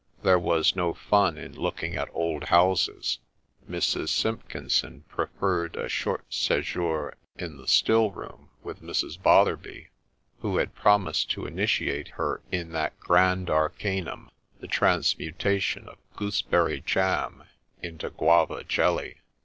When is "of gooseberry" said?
15.87-16.81